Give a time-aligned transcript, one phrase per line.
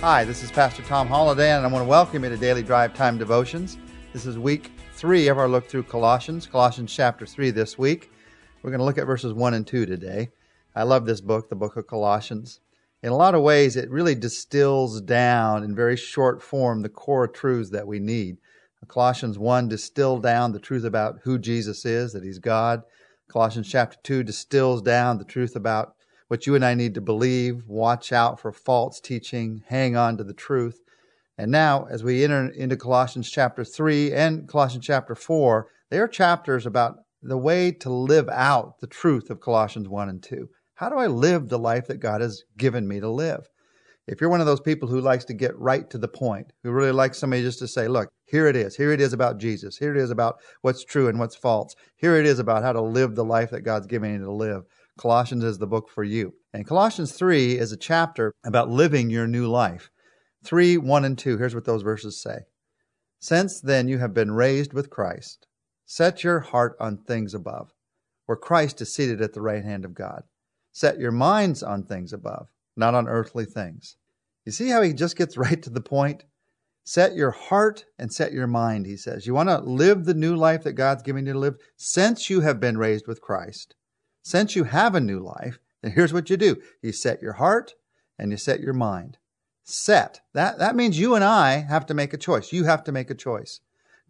[0.00, 2.94] Hi, this is Pastor Tom Holladay, and I want to welcome you to Daily Drive
[2.94, 3.78] Time Devotions.
[4.12, 8.12] This is week three of our look through Colossians, Colossians chapter 3 this week.
[8.62, 10.28] We're going to look at verses 1 and 2 today.
[10.76, 12.60] I love this book, the book of Colossians.
[13.02, 17.26] In a lot of ways, it really distills down in very short form the core
[17.26, 18.36] truths that we need.
[18.86, 22.84] Colossians 1 distilled down the truth about who Jesus is, that he's God.
[23.26, 25.96] Colossians chapter 2 distills down the truth about
[26.28, 30.24] what you and I need to believe, watch out for false teaching, hang on to
[30.24, 30.80] the truth.
[31.36, 36.08] And now, as we enter into Colossians chapter 3 and Colossians chapter 4, they are
[36.08, 40.48] chapters about the way to live out the truth of Colossians 1 and 2.
[40.74, 43.48] How do I live the life that God has given me to live?
[44.06, 46.70] If you're one of those people who likes to get right to the point, who
[46.70, 48.74] really likes somebody just to say, look, here it is.
[48.74, 49.76] Here it is about Jesus.
[49.76, 51.74] Here it is about what's true and what's false.
[51.96, 54.64] Here it is about how to live the life that God's given you to live.
[54.98, 56.34] Colossians is the book for you.
[56.52, 59.90] And Colossians 3 is a chapter about living your new life.
[60.44, 62.40] 3, 1 and 2, here's what those verses say.
[63.20, 65.46] Since then you have been raised with Christ,
[65.84, 67.72] set your heart on things above,
[68.26, 70.22] where Christ is seated at the right hand of God.
[70.72, 73.96] Set your minds on things above, not on earthly things.
[74.44, 76.24] You see how he just gets right to the point?
[76.84, 79.26] Set your heart and set your mind, he says.
[79.26, 82.40] You want to live the new life that God's giving you to live since you
[82.40, 83.74] have been raised with Christ.
[84.22, 87.74] Since you have a new life, then here's what you do you set your heart
[88.18, 89.18] and you set your mind.
[89.62, 90.20] Set.
[90.32, 92.52] That, that means you and I have to make a choice.
[92.52, 93.60] You have to make a choice.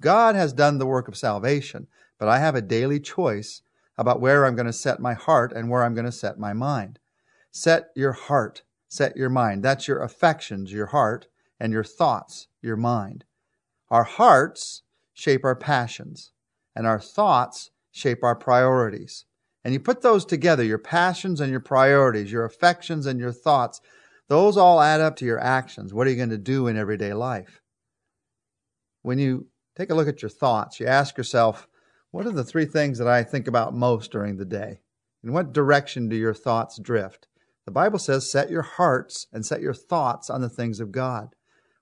[0.00, 1.86] God has done the work of salvation,
[2.18, 3.62] but I have a daily choice
[3.98, 6.52] about where I'm going to set my heart and where I'm going to set my
[6.52, 6.98] mind.
[7.50, 9.62] Set your heart, set your mind.
[9.62, 11.26] That's your affections, your heart,
[11.58, 13.24] and your thoughts, your mind.
[13.90, 14.82] Our hearts
[15.14, 16.32] shape our passions,
[16.74, 19.24] and our thoughts shape our priorities
[19.66, 23.80] and you put those together, your passions and your priorities, your affections and your thoughts,
[24.28, 25.92] those all add up to your actions.
[25.92, 27.60] What are you going to do in everyday life?
[29.02, 31.66] When you take a look at your thoughts, you ask yourself,
[32.12, 34.82] what are the three things that I think about most during the day?
[35.24, 37.26] In what direction do your thoughts drift?
[37.64, 41.30] The Bible says, set your hearts and set your thoughts on the things of God.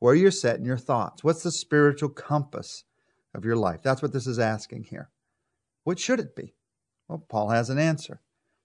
[0.00, 1.22] Where are you're setting your thoughts.
[1.22, 2.82] What's the spiritual compass
[3.32, 3.84] of your life?
[3.84, 5.10] That's what this is asking here.
[5.84, 6.56] What should it be?
[7.08, 8.20] Well, Paul has an answer.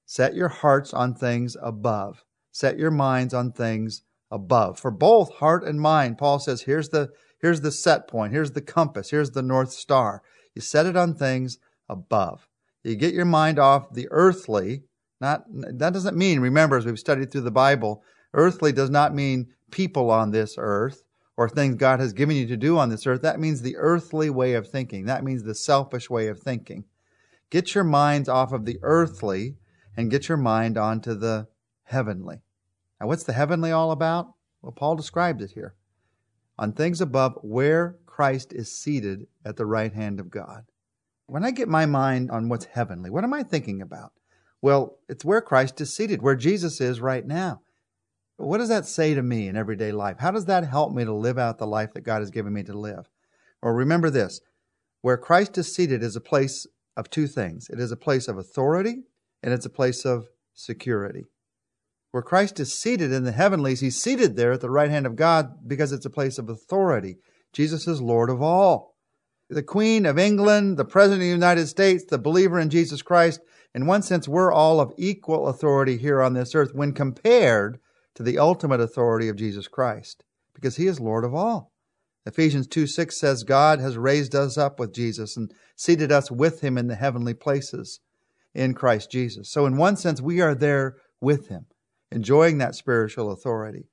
[0.06, 2.24] Set your hearts on things above.
[2.52, 4.80] Set your minds on things above.
[4.80, 7.10] For both heart and mind, Paul says, here's the,
[7.40, 8.34] here's the set point.
[8.34, 9.10] Here's the compass.
[9.10, 10.22] Here's the North Star.
[10.54, 12.48] You set it on things above.
[12.84, 14.84] You get your mind off the earthly.
[15.22, 18.04] Not, that doesn't mean, remember, as we've studied through the Bible,
[18.34, 21.04] earthly does not mean people on this earth
[21.38, 23.22] or things God has given you to do on this earth.
[23.22, 25.06] That means the earthly way of thinking.
[25.06, 26.84] That means the selfish way of thinking.
[27.54, 29.58] Get your minds off of the earthly
[29.96, 31.50] and get your mind onto the
[31.84, 32.42] heavenly.
[33.00, 34.34] Now, what's the heavenly all about?
[34.64, 35.76] Well, Paul describes it here.
[36.58, 40.66] On things above where Christ is seated at the right hand of God.
[41.28, 44.14] When I get my mind on what's heavenly, what am I thinking about?
[44.60, 47.62] Well, it's where Christ is seated, where Jesus is right now.
[48.38, 50.18] What does that say to me in everyday life?
[50.18, 52.64] How does that help me to live out the life that God has given me
[52.64, 53.08] to live?
[53.62, 54.42] Or remember this
[55.02, 56.66] where Christ is seated is a place
[56.96, 59.04] of two things it is a place of authority
[59.42, 61.26] and it's a place of security.
[62.12, 65.16] Where Christ is seated in the heavenlies, he's seated there at the right hand of
[65.16, 67.18] God because it's a place of authority.
[67.52, 68.96] Jesus is Lord of all.
[69.50, 73.42] The Queen of England, the President of the United States, the believer in Jesus Christ,
[73.76, 77.80] in one sense, we're all of equal authority here on this earth when compared
[78.16, 81.73] to the ultimate authority of Jesus Christ, because he is Lord of all.
[82.26, 86.62] Ephesians 2 6 says, God has raised us up with Jesus and seated us with
[86.62, 88.00] him in the heavenly places
[88.54, 89.52] in Christ Jesus.
[89.52, 91.66] So, in one sense, we are there with him,
[92.12, 93.88] enjoying that spiritual authority.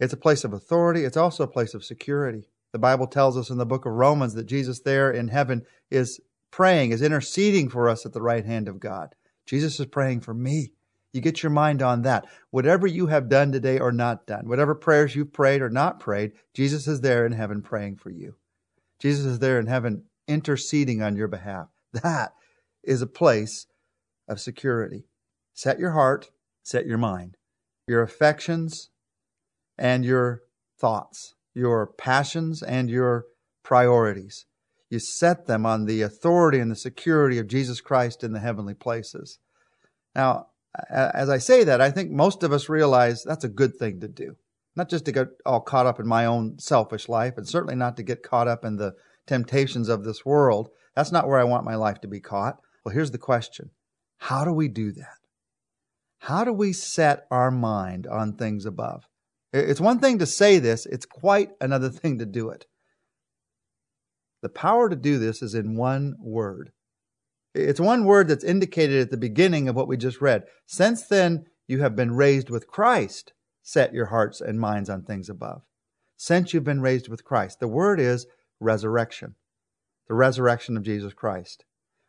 [0.00, 2.48] It's a place of authority, it's also a place of security.
[2.72, 6.20] The Bible tells us in the book of Romans that Jesus there in heaven is
[6.50, 9.14] praying, is interceding for us at the right hand of God.
[9.46, 10.72] Jesus is praying for me.
[11.12, 12.26] You get your mind on that.
[12.50, 16.32] Whatever you have done today or not done, whatever prayers you've prayed or not prayed,
[16.54, 18.34] Jesus is there in heaven praying for you.
[18.98, 21.68] Jesus is there in heaven interceding on your behalf.
[21.92, 22.32] That
[22.84, 23.66] is a place
[24.28, 25.04] of security.
[25.54, 26.30] Set your heart,
[26.62, 27.36] set your mind,
[27.86, 28.90] your affections
[29.78, 30.42] and your
[30.78, 33.24] thoughts, your passions and your
[33.64, 34.44] priorities.
[34.90, 38.74] You set them on the authority and the security of Jesus Christ in the heavenly
[38.74, 39.38] places.
[40.14, 40.48] Now,
[40.90, 44.08] as I say that, I think most of us realize that's a good thing to
[44.08, 44.36] do.
[44.76, 47.96] Not just to get all caught up in my own selfish life, and certainly not
[47.96, 48.94] to get caught up in the
[49.26, 50.70] temptations of this world.
[50.94, 52.58] That's not where I want my life to be caught.
[52.84, 53.70] Well, here's the question
[54.18, 55.18] How do we do that?
[56.20, 59.04] How do we set our mind on things above?
[59.52, 62.66] It's one thing to say this, it's quite another thing to do it.
[64.42, 66.70] The power to do this is in one word.
[67.54, 70.44] It's one word that's indicated at the beginning of what we just read.
[70.66, 73.32] Since then, you have been raised with Christ.
[73.62, 75.62] Set your hearts and minds on things above.
[76.16, 77.60] Since you've been raised with Christ.
[77.60, 78.26] The word is
[78.60, 79.34] resurrection,
[80.08, 81.64] the resurrection of Jesus Christ.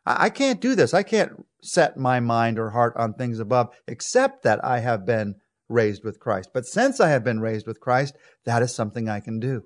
[0.06, 0.94] I can't do this.
[0.94, 5.36] I can't set my mind or heart on things above, except that I have been
[5.68, 6.50] raised with Christ.
[6.53, 8.15] But since I have been raised with Christ,
[8.45, 9.65] that is something I can do.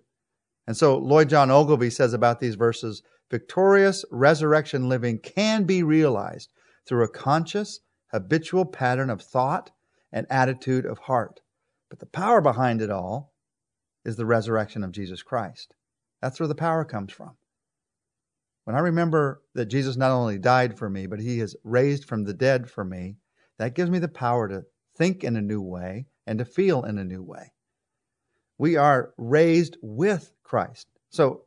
[0.68, 3.04] And so Lloyd John Ogilvie says about these verses
[3.34, 6.54] victorious resurrection living can be realized
[6.86, 7.80] through a conscious,
[8.12, 9.72] habitual pattern of thought
[10.12, 11.42] and attitude of heart.
[11.90, 13.34] But the power behind it all
[14.06, 15.74] is the resurrection of Jesus Christ.
[16.22, 17.32] That's where the power comes from.
[18.66, 22.26] When I remember that Jesus not only died for me, but he is raised from
[22.26, 23.16] the dead for me,
[23.58, 24.64] that gives me the power to
[24.96, 27.52] think in a new way and to feel in a new way.
[28.60, 30.86] We are raised with Christ.
[31.10, 31.46] So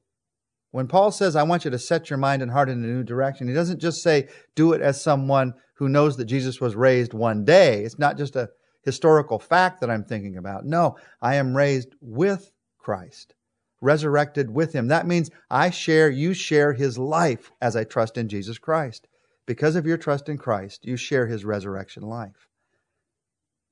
[0.76, 3.02] when Paul says, I want you to set your mind and heart in a new
[3.02, 7.14] direction, he doesn't just say, do it as someone who knows that Jesus was raised
[7.14, 7.82] one day.
[7.82, 8.50] It's not just a
[8.82, 10.66] historical fact that I'm thinking about.
[10.66, 13.34] No, I am raised with Christ,
[13.80, 14.88] resurrected with him.
[14.88, 19.08] That means I share, you share his life as I trust in Jesus Christ.
[19.46, 22.48] Because of your trust in Christ, you share his resurrection life.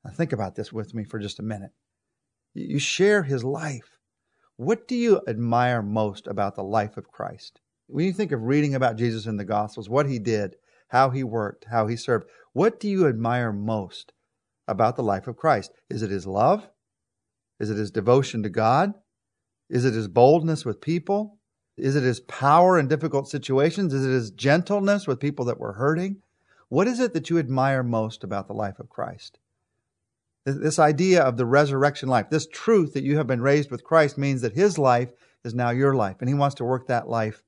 [0.06, 1.72] Now, think about this with me for just a minute.
[2.54, 3.93] You share his life.
[4.56, 7.60] What do you admire most about the life of Christ?
[7.88, 10.54] When you think of reading about Jesus in the Gospels, what he did,
[10.88, 14.12] how he worked, how he served, what do you admire most
[14.68, 15.72] about the life of Christ?
[15.90, 16.68] Is it his love?
[17.58, 18.94] Is it his devotion to God?
[19.68, 21.40] Is it his boldness with people?
[21.76, 23.92] Is it his power in difficult situations?
[23.92, 26.22] Is it his gentleness with people that were hurting?
[26.68, 29.40] What is it that you admire most about the life of Christ?
[30.44, 34.18] This idea of the resurrection life, this truth that you have been raised with Christ
[34.18, 35.10] means that his life
[35.42, 37.42] is now your life, and he wants to work that life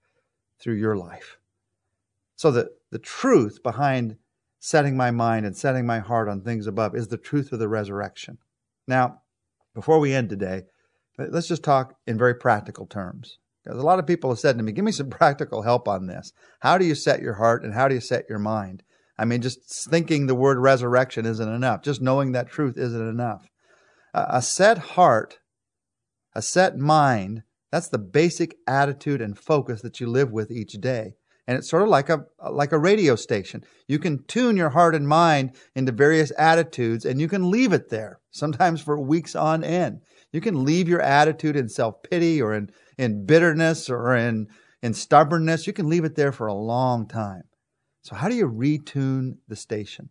[0.59, 1.39] through your life.
[2.37, 4.17] So that the truth behind
[4.59, 7.69] setting my mind and setting my heart on things above is the truth of the
[7.69, 8.39] resurrection.
[8.89, 9.21] Now,
[9.75, 10.63] before we end today,
[11.19, 13.39] let's just talk in very practical terms.
[13.63, 16.07] Because a lot of people have said to me, give me some practical help on
[16.07, 16.33] this.
[16.61, 18.83] How do you set your heart and how do you set your mind?
[19.19, 21.83] I mean, just thinking the word resurrection isn't enough.
[21.83, 23.49] Just knowing that truth isn't enough.
[24.15, 25.39] A set heart,
[26.35, 31.15] a set mind, that's the basic attitude and focus that you live with each day.
[31.47, 33.63] And it's sort of like a like a radio station.
[33.87, 37.89] You can tune your heart and mind into various attitudes and you can leave it
[37.89, 40.01] there, sometimes for weeks on end.
[40.33, 44.49] You can leave your attitude in self-pity or in, in bitterness or in,
[44.83, 45.67] in stubbornness.
[45.67, 47.45] You can leave it there for a long time.
[48.07, 50.11] So how do you retune the station?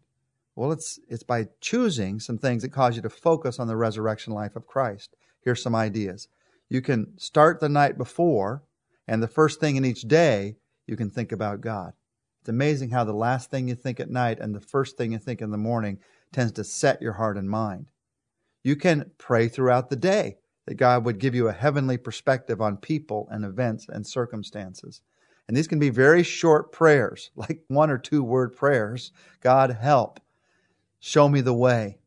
[0.53, 4.33] Well, it's it's by choosing some things that cause you to focus on the resurrection
[4.33, 5.15] life of Christ.
[5.39, 6.27] Here's some ideas.
[6.67, 8.63] You can start the night before,
[9.07, 11.93] and the first thing in each day, you can think about God.
[12.41, 15.17] It's amazing how the last thing you think at night and the first thing you
[15.17, 15.99] think in the morning
[16.33, 17.85] tends to set your heart and mind.
[18.61, 22.75] You can pray throughout the day that God would give you a heavenly perspective on
[22.75, 25.01] people and events and circumstances.
[25.47, 29.11] And these can be very short prayers, like one or two word prayers.
[29.41, 30.19] God, help.
[30.99, 31.99] Show me the way.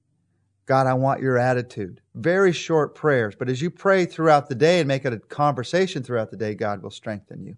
[0.67, 2.03] God, I want your attitude.
[2.15, 3.35] Very short prayers.
[3.35, 6.55] But as you pray throughout the day and make it a conversation throughout the day,
[6.55, 7.57] God will strengthen you.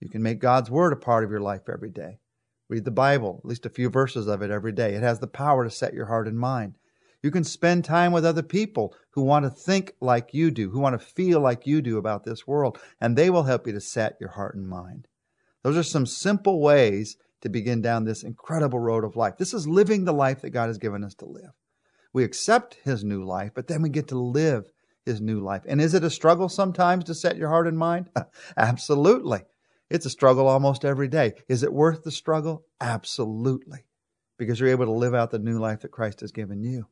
[0.00, 2.18] You can make God's word a part of your life every day.
[2.68, 4.94] Read the Bible, at least a few verses of it every day.
[4.94, 6.78] It has the power to set your heart and mind.
[7.22, 10.80] You can spend time with other people who want to think like you do, who
[10.80, 13.80] want to feel like you do about this world, and they will help you to
[13.80, 15.06] set your heart and mind.
[15.62, 19.36] Those are some simple ways to begin down this incredible road of life.
[19.36, 21.50] This is living the life that God has given us to live.
[22.12, 24.70] We accept His new life, but then we get to live
[25.04, 25.62] His new life.
[25.68, 28.08] And is it a struggle sometimes to set your heart and mind?
[28.56, 29.42] Absolutely.
[29.90, 31.34] It's a struggle almost every day.
[31.48, 32.64] Is it worth the struggle?
[32.80, 33.84] Absolutely.
[34.38, 36.86] Because you're able to live out the new life that Christ has given you.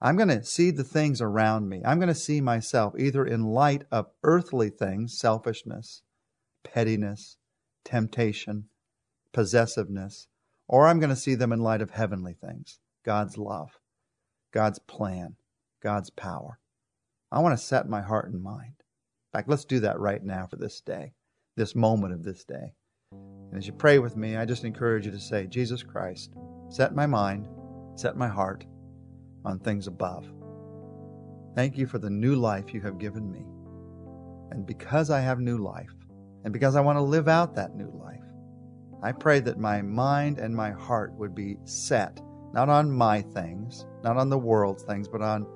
[0.00, 1.82] I'm going to see the things around me.
[1.84, 6.02] I'm going to see myself either in light of earthly things, selfishness,
[6.64, 7.38] pettiness,
[7.84, 8.68] temptation,
[9.32, 10.28] possessiveness,
[10.68, 13.78] or I'm going to see them in light of heavenly things God's love,
[14.52, 15.36] God's plan,
[15.82, 16.58] God's power.
[17.32, 18.74] I want to set my heart and mind.
[18.78, 21.12] In fact, let's do that right now for this day,
[21.56, 22.74] this moment of this day.
[23.12, 26.34] And as you pray with me, I just encourage you to say, Jesus Christ,
[26.68, 27.48] set my mind,
[27.94, 28.66] set my heart
[29.46, 30.26] on things above.
[31.54, 33.46] Thank you for the new life you have given me.
[34.50, 35.94] And because I have new life,
[36.44, 38.20] and because I want to live out that new life,
[39.02, 42.20] I pray that my mind and my heart would be set,
[42.52, 45.46] not on my things, not on the world's things, but on,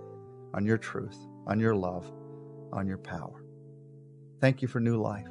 [0.55, 1.17] on your truth,
[1.47, 2.11] on your love,
[2.73, 3.45] on your power.
[4.41, 5.29] Thank you for new life.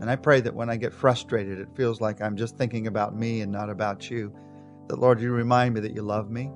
[0.00, 3.16] And I pray that when I get frustrated, it feels like I'm just thinking about
[3.16, 4.34] me and not about you.
[4.88, 6.50] That, Lord, you remind me that you love me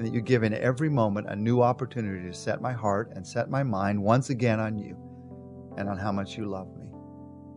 [0.00, 3.26] and that you give in every moment a new opportunity to set my heart and
[3.26, 4.96] set my mind once again on you
[5.76, 6.86] and on how much you love me.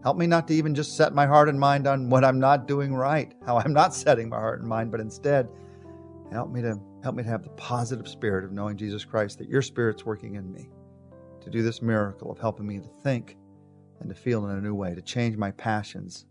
[0.03, 2.67] Help me not to even just set my heart and mind on what I'm not
[2.67, 5.47] doing right, how I'm not setting my heart and mind, but instead
[6.33, 9.47] help me to help me to have the positive spirit of knowing Jesus Christ that
[9.47, 10.67] your spirit's working in me
[11.39, 13.38] to do this miracle of helping me to think
[14.01, 16.25] and to feel in a new way, to change my passions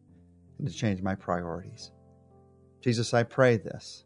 [0.59, 1.91] and to change my priorities.
[2.83, 4.05] Jesus, I pray this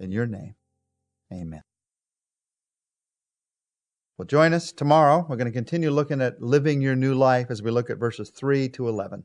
[0.00, 0.54] in your name.
[1.32, 1.62] Amen.
[4.16, 5.26] Well, join us tomorrow.
[5.28, 8.30] We're going to continue looking at living your new life as we look at verses
[8.30, 9.24] 3 to 11.